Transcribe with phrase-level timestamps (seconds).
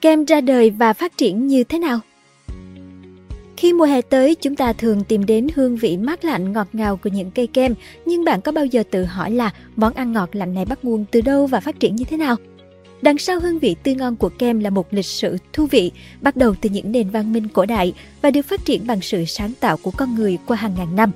[0.00, 2.00] Kem ra đời và phát triển như thế nào?
[3.56, 6.96] Khi mùa hè tới, chúng ta thường tìm đến hương vị mát lạnh ngọt ngào
[6.96, 7.74] của những cây kem,
[8.06, 11.04] nhưng bạn có bao giờ tự hỏi là món ăn ngọt lạnh này bắt nguồn
[11.10, 12.36] từ đâu và phát triển như thế nào?
[13.02, 16.36] Đằng sau hương vị tươi ngon của kem là một lịch sử thú vị, bắt
[16.36, 17.92] đầu từ những nền văn minh cổ đại
[18.22, 21.10] và được phát triển bằng sự sáng tạo của con người qua hàng ngàn năm.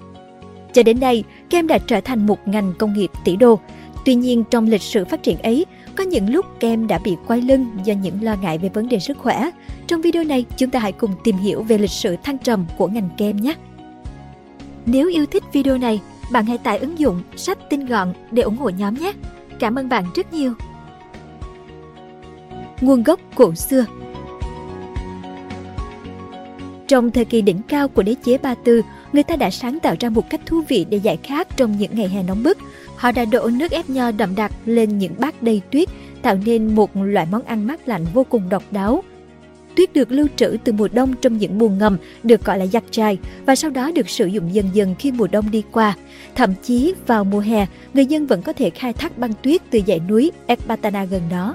[0.72, 3.60] Cho đến nay, kem đã trở thành một ngành công nghiệp tỷ đô.
[4.04, 5.66] Tuy nhiên, trong lịch sử phát triển ấy,
[5.96, 8.98] có những lúc kem đã bị quay lưng do những lo ngại về vấn đề
[8.98, 9.50] sức khỏe.
[9.86, 12.86] Trong video này, chúng ta hãy cùng tìm hiểu về lịch sử thăng trầm của
[12.86, 13.54] ngành kem nhé.
[14.86, 16.00] Nếu yêu thích video này,
[16.32, 19.12] bạn hãy tải ứng dụng sách tinh gọn để ủng hộ nhóm nhé.
[19.58, 20.54] Cảm ơn bạn rất nhiều.
[22.80, 23.84] Nguồn gốc cổ xưa
[26.88, 28.82] Trong thời kỳ đỉnh cao của đế chế Ba Tư,
[29.12, 31.90] người ta đã sáng tạo ra một cách thú vị để giải khát trong những
[31.94, 32.58] ngày hè nóng bức.
[33.04, 35.88] Họ đã đổ nước ép nho đậm đặc lên những bát đầy tuyết,
[36.22, 39.02] tạo nên một loại món ăn mát lạnh vô cùng độc đáo.
[39.76, 42.84] Tuyết được lưu trữ từ mùa đông trong những buồng ngầm được gọi là giặc
[42.90, 45.96] trai và sau đó được sử dụng dần dần khi mùa đông đi qua.
[46.34, 49.80] Thậm chí vào mùa hè, người dân vẫn có thể khai thác băng tuyết từ
[49.86, 51.54] dãy núi Ekbatana gần đó.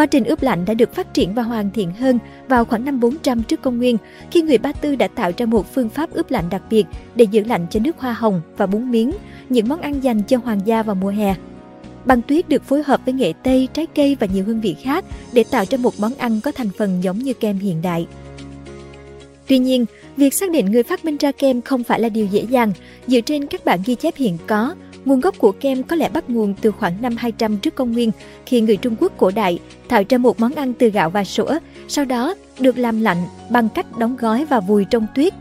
[0.00, 3.00] Quá trình ướp lạnh đã được phát triển và hoàn thiện hơn vào khoảng năm
[3.00, 3.96] 400 trước công nguyên,
[4.30, 7.26] khi người Ba Tư đã tạo ra một phương pháp ướp lạnh đặc biệt để
[7.30, 9.10] giữ lạnh cho nước hoa hồng và bún miếng,
[9.48, 11.34] những món ăn dành cho hoàng gia vào mùa hè.
[12.04, 15.04] Băng tuyết được phối hợp với nghệ tây, trái cây và nhiều hương vị khác
[15.32, 18.06] để tạo ra một món ăn có thành phần giống như kem hiện đại.
[19.46, 22.46] Tuy nhiên, việc xác định người phát minh ra kem không phải là điều dễ
[22.50, 22.72] dàng.
[23.06, 26.30] Dựa trên các bản ghi chép hiện có, Nguồn gốc của kem có lẽ bắt
[26.30, 28.10] nguồn từ khoảng năm 200 trước công nguyên,
[28.46, 31.58] khi người Trung Quốc cổ đại tạo ra một món ăn từ gạo và sữa,
[31.88, 35.34] sau đó được làm lạnh bằng cách đóng gói và vùi trong tuyết.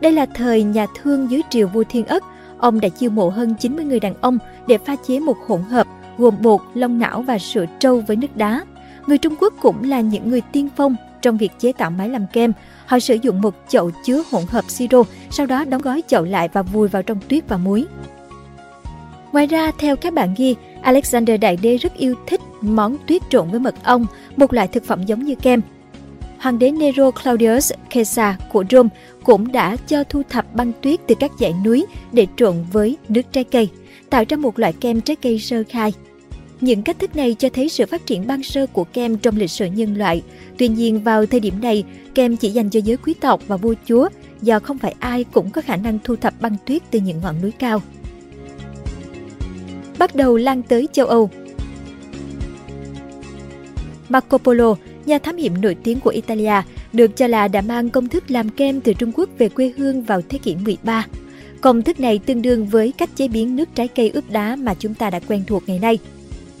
[0.00, 2.24] Đây là thời nhà thương dưới triều vua Thiên Ất,
[2.58, 5.86] ông đã chiêu mộ hơn 90 người đàn ông để pha chế một hỗn hợp
[6.18, 8.64] gồm bột, lông não và sữa trâu với nước đá.
[9.06, 12.26] Người Trung Quốc cũng là những người tiên phong trong việc chế tạo máy làm
[12.32, 12.52] kem.
[12.86, 16.48] Họ sử dụng một chậu chứa hỗn hợp siro, sau đó đóng gói chậu lại
[16.52, 17.86] và vùi vào trong tuyết và muối.
[19.32, 23.50] Ngoài ra, theo các bạn ghi, Alexander Đại Đế rất yêu thích món tuyết trộn
[23.50, 24.06] với mật ong,
[24.36, 25.60] một loại thực phẩm giống như kem.
[26.38, 28.88] Hoàng đế Nero Claudius Caesar của Rome
[29.24, 33.22] cũng đã cho thu thập băng tuyết từ các dãy núi để trộn với nước
[33.32, 33.68] trái cây,
[34.10, 35.92] tạo ra một loại kem trái cây sơ khai.
[36.60, 39.50] Những cách thức này cho thấy sự phát triển ban sơ của kem trong lịch
[39.50, 40.22] sử nhân loại.
[40.58, 43.74] Tuy nhiên, vào thời điểm này, kem chỉ dành cho giới quý tộc và vua
[43.88, 44.08] chúa,
[44.42, 47.42] do không phải ai cũng có khả năng thu thập băng tuyết từ những ngọn
[47.42, 47.82] núi cao
[50.02, 51.30] bắt đầu lan tới châu Âu.
[54.08, 54.74] Marco Polo,
[55.06, 58.48] nhà thám hiểm nổi tiếng của Italia, được cho là đã mang công thức làm
[58.48, 61.06] kem từ Trung Quốc về quê hương vào thế kỷ 13.
[61.60, 64.74] Công thức này tương đương với cách chế biến nước trái cây ướp đá mà
[64.74, 65.98] chúng ta đã quen thuộc ngày nay.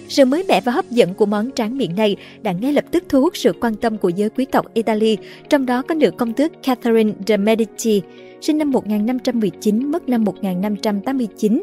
[0.08, 3.04] Sự mới mẻ và hấp dẫn của món tráng miệng này đã ngay lập tức
[3.08, 5.16] thu hút sự quan tâm của giới quý tộc Italy,
[5.48, 8.02] trong đó có nữ công tước Catherine de Medici,
[8.40, 11.62] sinh năm 1519, mất năm 1589,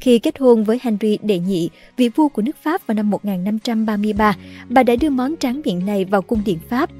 [0.00, 4.36] khi kết hôn với Henry đệ nhị, vị vua của nước Pháp vào năm 1533,
[4.68, 6.90] bà đã đưa món tráng miệng này vào cung điện Pháp.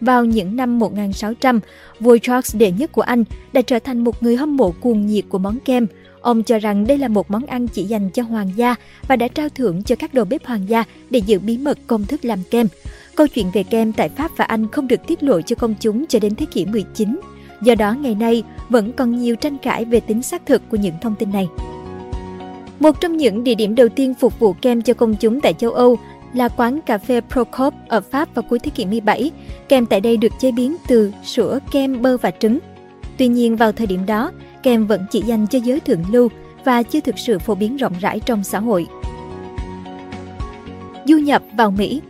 [0.00, 1.60] Vào những năm 1600,
[2.00, 5.24] vua Charles đệ nhất của Anh đã trở thành một người hâm mộ cuồng nhiệt
[5.28, 5.86] của món kem.
[6.20, 8.74] Ông cho rằng đây là một món ăn chỉ dành cho hoàng gia
[9.08, 12.04] và đã trao thưởng cho các đầu bếp hoàng gia để giữ bí mật công
[12.04, 12.68] thức làm kem.
[13.14, 16.06] Câu chuyện về kem tại Pháp và Anh không được tiết lộ cho công chúng
[16.06, 17.20] cho đến thế kỷ 19.
[17.64, 20.94] Do đó ngày nay vẫn còn nhiều tranh cãi về tính xác thực của những
[21.00, 21.48] thông tin này.
[22.80, 25.70] Một trong những địa điểm đầu tiên phục vụ kem cho công chúng tại châu
[25.70, 25.98] Âu
[26.34, 29.30] là quán cà phê Prokop ở Pháp vào cuối thế kỷ 17.
[29.68, 32.58] Kem tại đây được chế biến từ sữa, kem, bơ và trứng.
[33.18, 34.32] Tuy nhiên vào thời điểm đó,
[34.62, 36.28] kem vẫn chỉ dành cho giới thượng lưu
[36.64, 38.86] và chưa thực sự phổ biến rộng rãi trong xã hội.
[41.04, 42.00] Du nhập vào Mỹ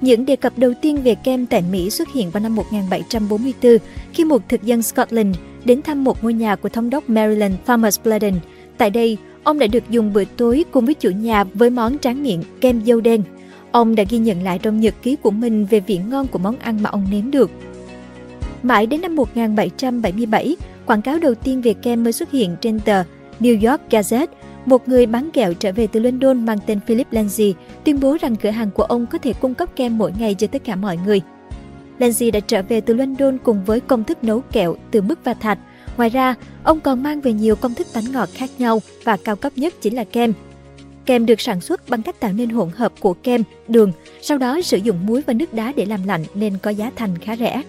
[0.00, 3.76] những đề cập đầu tiên về kem tại Mỹ xuất hiện vào năm 1744
[4.12, 8.00] khi một thực dân Scotland đến thăm một ngôi nhà của thống đốc Maryland Thomas
[8.04, 8.34] Bladen.
[8.78, 12.22] Tại đây, ông đã được dùng bữa tối cùng với chủ nhà với món tráng
[12.22, 13.22] miệng kem dâu đen.
[13.70, 16.56] Ông đã ghi nhận lại trong nhật ký của mình về vị ngon của món
[16.56, 17.50] ăn mà ông nếm được.
[18.62, 20.56] Mãi đến năm 1777,
[20.86, 23.02] quảng cáo đầu tiên về kem mới xuất hiện trên tờ
[23.40, 24.26] New York Gazette
[24.66, 28.36] một người bán kẹo trở về từ London mang tên Philip Lindsay tuyên bố rằng
[28.36, 30.98] cửa hàng của ông có thể cung cấp kem mỗi ngày cho tất cả mọi
[31.06, 31.20] người.
[31.98, 35.34] Lindsay đã trở về từ London cùng với công thức nấu kẹo từ mứt và
[35.34, 35.58] thạch.
[35.96, 39.36] Ngoài ra, ông còn mang về nhiều công thức bánh ngọt khác nhau và cao
[39.36, 40.32] cấp nhất chính là kem.
[41.06, 44.60] Kem được sản xuất bằng cách tạo nên hỗn hợp của kem, đường, sau đó
[44.60, 47.62] sử dụng muối và nước đá để làm lạnh nên có giá thành khá rẻ.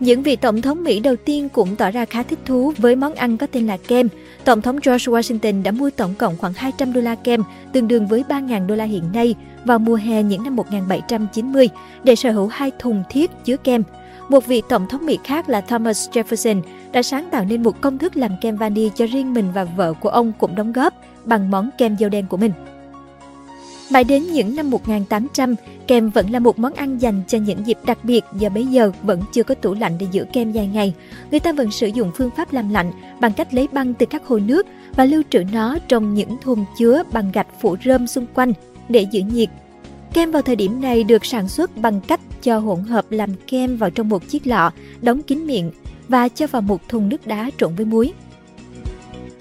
[0.00, 3.14] Những vị tổng thống Mỹ đầu tiên cũng tỏ ra khá thích thú với món
[3.14, 4.08] ăn có tên là kem.
[4.44, 7.42] Tổng thống George Washington đã mua tổng cộng khoảng 200 đô la kem,
[7.72, 11.68] tương đương với 3.000 đô la hiện nay, vào mùa hè những năm 1790
[12.04, 13.82] để sở hữu hai thùng thiết chứa kem.
[14.28, 16.62] Một vị tổng thống Mỹ khác là Thomas Jefferson
[16.92, 19.92] đã sáng tạo nên một công thức làm kem vani cho riêng mình và vợ
[19.92, 20.94] của ông cũng đóng góp
[21.24, 22.52] bằng món kem dâu đen của mình.
[23.90, 25.54] Mãi đến những năm 1800,
[25.86, 28.92] kem vẫn là một món ăn dành cho những dịp đặc biệt do bấy giờ
[29.02, 30.94] vẫn chưa có tủ lạnh để giữ kem dài ngày.
[31.30, 34.26] Người ta vẫn sử dụng phương pháp làm lạnh bằng cách lấy băng từ các
[34.26, 34.66] hồ nước
[34.96, 38.52] và lưu trữ nó trong những thùng chứa bằng gạch phủ rơm xung quanh
[38.88, 39.48] để giữ nhiệt.
[40.12, 43.76] Kem vào thời điểm này được sản xuất bằng cách cho hỗn hợp làm kem
[43.76, 44.70] vào trong một chiếc lọ,
[45.02, 45.70] đóng kín miệng
[46.08, 48.12] và cho vào một thùng nước đá trộn với muối.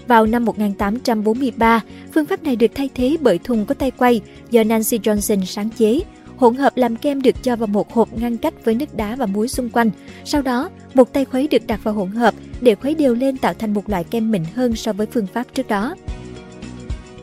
[0.07, 1.81] Vào năm 1843,
[2.13, 4.21] phương pháp này được thay thế bởi thùng có tay quay
[4.51, 5.99] do Nancy Johnson sáng chế.
[6.37, 9.25] Hỗn hợp làm kem được cho vào một hộp ngăn cách với nước đá và
[9.25, 9.91] muối xung quanh.
[10.25, 13.53] Sau đó, một tay khuấy được đặt vào hỗn hợp để khuấy đều lên tạo
[13.53, 15.95] thành một loại kem mịn hơn so với phương pháp trước đó.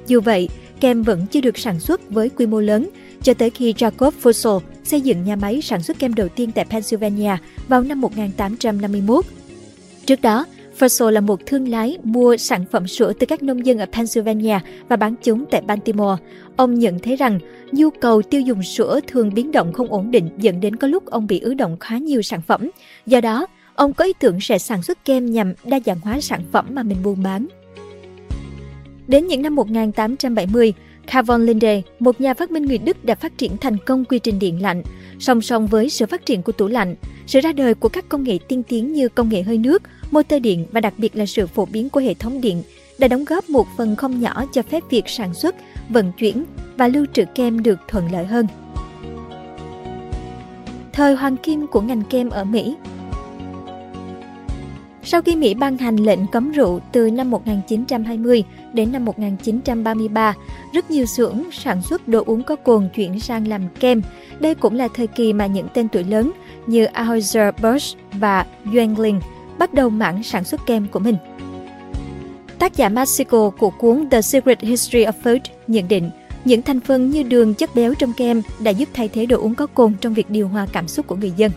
[0.07, 0.49] Dù vậy,
[0.81, 2.89] kem vẫn chưa được sản xuất với quy mô lớn
[3.23, 6.65] cho tới khi Jacob Fussell xây dựng nhà máy sản xuất kem đầu tiên tại
[6.65, 7.37] Pennsylvania
[7.69, 9.25] vào năm 1851.
[10.07, 10.47] Trước đó,
[10.81, 14.59] Fussell là một thương lái mua sản phẩm sữa từ các nông dân ở Pennsylvania
[14.89, 16.23] và bán chúng tại Baltimore.
[16.57, 17.39] Ông nhận thấy rằng
[17.73, 21.07] nhu cầu tiêu dùng sữa thường biến động không ổn định dẫn đến có lúc
[21.07, 22.71] ông bị ứ động khá nhiều sản phẩm.
[23.07, 26.43] Do đó, ông có ý tưởng sẽ sản xuất kem nhằm đa dạng hóa sản
[26.53, 27.47] phẩm mà mình buôn bán.
[29.09, 30.73] Đến những năm 1870,
[31.11, 34.19] Carl von Linde, một nhà phát minh người Đức đã phát triển thành công quy
[34.19, 34.83] trình điện lạnh.
[35.19, 36.95] Song song với sự phát triển của tủ lạnh,
[37.27, 40.43] sự ra đời của các công nghệ tiên tiến như công nghệ hơi nước, motor
[40.43, 42.63] điện và đặc biệt là sự phổ biến của hệ thống điện
[42.99, 45.55] đã đóng góp một phần không nhỏ cho phép việc sản xuất,
[45.89, 46.45] vận chuyển
[46.77, 48.47] và lưu trữ kem được thuận lợi hơn.
[50.93, 52.77] Thời hoàng kim của ngành kem ở Mỹ
[55.11, 60.35] sau khi Mỹ ban hành lệnh cấm rượu từ năm 1920 đến năm 1933,
[60.73, 64.03] rất nhiều xưởng sản xuất đồ uống có cồn chuyển sang làm kem.
[64.41, 66.33] Đây cũng là thời kỳ mà những tên tuổi lớn
[66.67, 69.21] như Anheuser-Busch và Yuengling
[69.59, 71.17] bắt đầu mảng sản xuất kem của mình.
[72.59, 76.11] Tác giả Masico của cuốn The Secret History of Food nhận định
[76.45, 79.55] những thành phần như đường chất béo trong kem đã giúp thay thế đồ uống
[79.55, 81.51] có cồn trong việc điều hòa cảm xúc của người dân.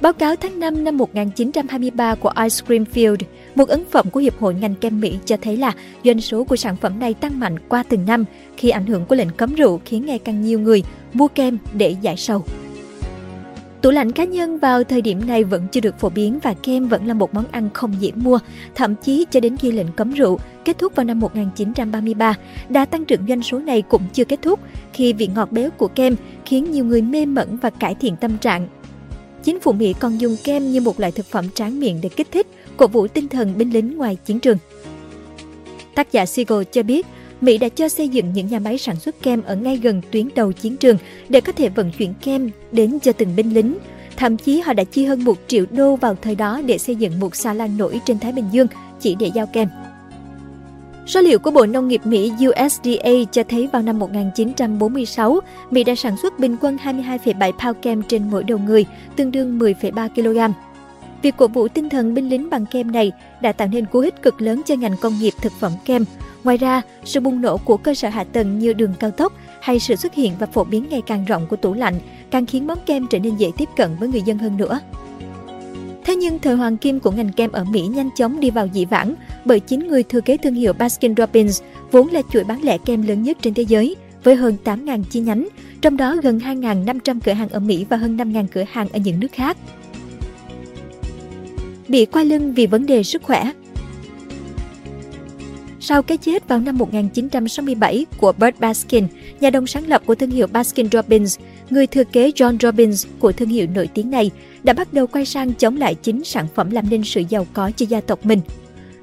[0.00, 3.16] Báo cáo tháng 5 năm 1923 của Ice Cream Field,
[3.54, 5.72] một ấn phẩm của Hiệp hội ngành kem Mỹ cho thấy là
[6.04, 8.24] doanh số của sản phẩm này tăng mạnh qua từng năm
[8.56, 11.96] khi ảnh hưởng của lệnh cấm rượu khiến ngày càng nhiều người mua kem để
[12.02, 12.44] giải sầu.
[13.82, 16.88] Tủ lạnh cá nhân vào thời điểm này vẫn chưa được phổ biến và kem
[16.88, 18.38] vẫn là một món ăn không dễ mua,
[18.74, 22.34] thậm chí cho đến khi lệnh cấm rượu kết thúc vào năm 1933,
[22.68, 24.60] đà tăng trưởng doanh số này cũng chưa kết thúc
[24.92, 28.38] khi vị ngọt béo của kem khiến nhiều người mê mẩn và cải thiện tâm
[28.38, 28.68] trạng.
[29.44, 32.28] Chính phủ Mỹ còn dùng kem như một loại thực phẩm tráng miệng để kích
[32.30, 32.46] thích,
[32.76, 34.58] cổ vũ tinh thần binh lính ngoài chiến trường.
[35.94, 37.06] Tác giả Siegel cho biết,
[37.40, 40.28] Mỹ đã cho xây dựng những nhà máy sản xuất kem ở ngay gần tuyến
[40.34, 40.96] đầu chiến trường
[41.28, 43.78] để có thể vận chuyển kem đến cho từng binh lính.
[44.16, 47.20] Thậm chí họ đã chi hơn 1 triệu đô vào thời đó để xây dựng
[47.20, 48.66] một xa lan nổi trên Thái Bình Dương
[49.00, 49.68] chỉ để giao kem.
[51.08, 55.40] Số liệu của Bộ Nông nghiệp Mỹ USDA cho thấy vào năm 1946,
[55.70, 59.58] Mỹ đã sản xuất bình quân 22,7 pound kem trên mỗi đầu người, tương đương
[59.58, 60.54] 10,3 kg.
[61.22, 64.22] Việc cổ vũ tinh thần binh lính bằng kem này đã tạo nên cú hích
[64.22, 66.04] cực lớn cho ngành công nghiệp thực phẩm kem.
[66.44, 69.78] Ngoài ra, sự bùng nổ của cơ sở hạ tầng như đường cao tốc hay
[69.78, 71.94] sự xuất hiện và phổ biến ngày càng rộng của tủ lạnh
[72.30, 74.80] càng khiến món kem trở nên dễ tiếp cận với người dân hơn nữa.
[76.08, 78.84] Thế nhưng thời hoàng kim của ngành kem ở Mỹ nhanh chóng đi vào dị
[78.84, 82.78] vãng bởi chính người thừa kế thương hiệu Baskin Robbins vốn là chuỗi bán lẻ
[82.78, 85.48] kem lớn nhất trên thế giới với hơn 8.000 chi nhánh,
[85.80, 89.20] trong đó gần 2.500 cửa hàng ở Mỹ và hơn 5.000 cửa hàng ở những
[89.20, 89.56] nước khác
[91.88, 93.52] bị quay lưng vì vấn đề sức khỏe.
[95.80, 99.06] Sau cái chết vào năm 1967 của Bert Baskin,
[99.40, 101.38] nhà đồng sáng lập của thương hiệu Baskin Robbins,
[101.70, 104.30] người thừa kế John Robbins của thương hiệu nổi tiếng này
[104.62, 107.70] đã bắt đầu quay sang chống lại chính sản phẩm làm nên sự giàu có
[107.76, 108.40] cho gia tộc mình.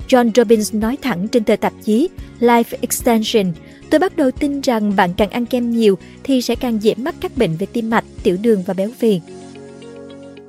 [0.07, 3.51] John Robbins nói thẳng trên tờ tạp chí Life Extension,
[3.89, 7.15] tôi bắt đầu tin rằng bạn càng ăn kem nhiều thì sẽ càng dễ mắc
[7.21, 9.19] các bệnh về tim mạch, tiểu đường và béo phì.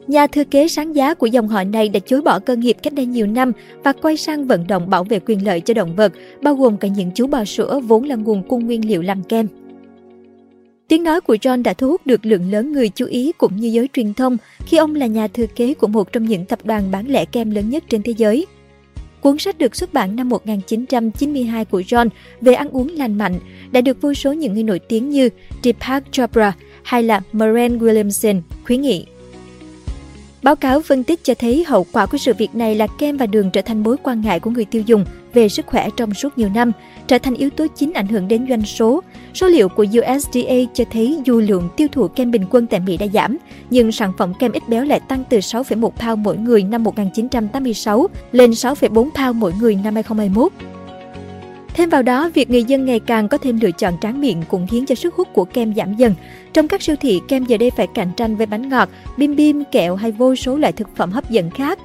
[0.09, 2.93] Nhà thư kế sáng giá của dòng họ này đã chối bỏ cơ nghiệp cách
[2.93, 3.53] đây nhiều năm
[3.85, 6.89] và quay sang vận động bảo vệ quyền lợi cho động vật, bao gồm cả
[6.89, 9.47] những chú bò sữa vốn là nguồn cung nguyên liệu làm kem.
[10.89, 13.69] Tiếng nói của John đã thu hút được lượng lớn người chú ý cũng như
[13.69, 14.37] giới truyền thông
[14.67, 17.51] khi ông là nhà thừa kế của một trong những tập đoàn bán lẻ kem
[17.51, 18.47] lớn nhất trên thế giới.
[19.21, 22.09] Cuốn sách được xuất bản năm 1992 của John
[22.41, 23.39] về ăn uống lành mạnh
[23.73, 25.29] đã được vô số những người nổi tiếng như
[25.63, 29.07] Deepak Chopra hay là Maren Williamson khuyến nghị.
[30.47, 33.26] Báo cáo phân tích cho thấy hậu quả của sự việc này là kem và
[33.26, 36.38] đường trở thành mối quan ngại của người tiêu dùng về sức khỏe trong suốt
[36.38, 36.73] nhiều năm,
[37.07, 39.03] trở thành yếu tố chính ảnh hưởng đến doanh số.
[39.35, 42.97] Số liệu của USDA cho thấy dù lượng tiêu thụ kem bình quân tại Mỹ
[42.97, 43.37] đã giảm,
[43.71, 48.07] nhưng sản phẩm kem ít béo lại tăng từ 6,1 pound mỗi người năm 1986
[48.33, 50.53] lên 6,4 pound mỗi người năm 2021.
[51.76, 54.66] Thêm vào đó, việc người dân ngày càng có thêm lựa chọn tráng miệng cũng
[54.66, 56.14] khiến cho sức hút của kem giảm dần.
[56.52, 59.64] Trong các siêu thị, kem giờ đây phải cạnh tranh với bánh ngọt, bim bim,
[59.73, 61.78] kẹo hay vô số loại thực phẩm hấp dẫn khác.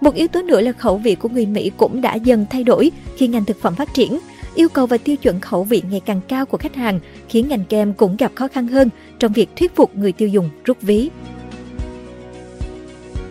[0.00, 2.90] Một yếu tố nữa là khẩu vị của người Mỹ cũng đã dần thay đổi
[3.16, 4.18] khi ngành thực phẩm phát triển.
[4.54, 7.64] Yêu cầu và tiêu chuẩn khẩu vị ngày càng cao của khách hàng khiến ngành
[7.64, 11.10] kem cũng gặp khó khăn hơn trong việc thuyết phục người tiêu dùng rút ví.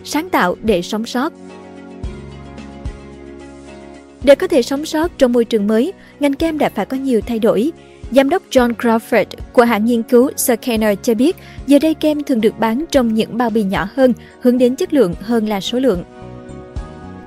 [0.04, 1.32] Sáng tạo để sống sót
[4.24, 7.20] để có thể sống sót trong môi trường mới, ngành kem đã phải có nhiều
[7.20, 7.72] thay đổi.
[8.10, 11.36] Giám đốc John Crawford của hãng nghiên cứu Circana cho biết,
[11.66, 14.92] giờ đây kem thường được bán trong những bao bì nhỏ hơn, hướng đến chất
[14.92, 16.04] lượng hơn là số lượng.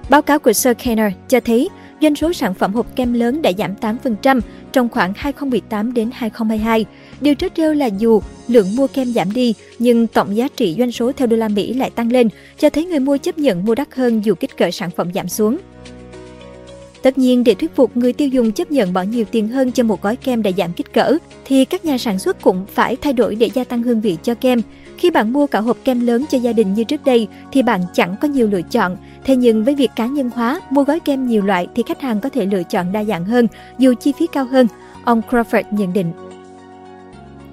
[0.09, 1.69] Báo cáo của Circana cho thấy
[2.01, 4.39] doanh số sản phẩm hộp kem lớn đã giảm 8%
[4.71, 6.85] trong khoảng 2018 đến 2022.
[7.21, 10.91] Điều trớ trêu là dù lượng mua kem giảm đi, nhưng tổng giá trị doanh
[10.91, 13.75] số theo đô la Mỹ lại tăng lên, cho thấy người mua chấp nhận mua
[13.75, 15.57] đắt hơn dù kích cỡ sản phẩm giảm xuống.
[17.05, 19.83] Tất nhiên, để thuyết phục người tiêu dùng chấp nhận bỏ nhiều tiền hơn cho
[19.83, 23.13] một gói kem đã giảm kích cỡ, thì các nhà sản xuất cũng phải thay
[23.13, 24.61] đổi để gia tăng hương vị cho kem.
[24.97, 27.81] Khi bạn mua cả hộp kem lớn cho gia đình như trước đây, thì bạn
[27.93, 28.97] chẳng có nhiều lựa chọn.
[29.23, 32.19] Thế nhưng với việc cá nhân hóa, mua gói kem nhiều loại thì khách hàng
[32.19, 33.47] có thể lựa chọn đa dạng hơn,
[33.77, 34.67] dù chi phí cao hơn.
[35.03, 36.11] Ông Crawford nhận định.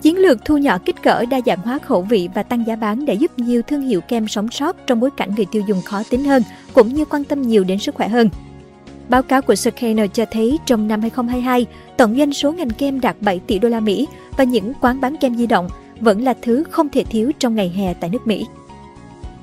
[0.03, 3.07] Chiến lược thu nhỏ kích cỡ, đa dạng hóa khẩu vị và tăng giá bán
[3.07, 6.03] đã giúp nhiều thương hiệu kem sống sót trong bối cảnh người tiêu dùng khó
[6.11, 6.43] tính hơn,
[6.73, 8.29] cũng như quan tâm nhiều đến sức khỏe hơn.
[9.13, 11.67] Báo cáo của Circana cho thấy trong năm 2022,
[11.97, 15.17] tổng doanh số ngành kem đạt 7 tỷ đô la Mỹ và những quán bán
[15.17, 15.69] kem di động
[16.01, 18.47] vẫn là thứ không thể thiếu trong ngày hè tại nước Mỹ.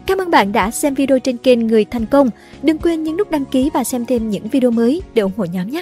[0.05, 2.29] Cảm ơn bạn đã xem video trên kênh Người Thành Công.
[2.63, 5.45] Đừng quên nhấn nút đăng ký và xem thêm những video mới để ủng hộ
[5.45, 5.81] nhóm nhé!